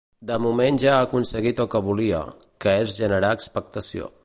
[0.29, 2.23] De moment ja ha aconseguit el que volia,
[2.65, 4.11] que és generar expectació.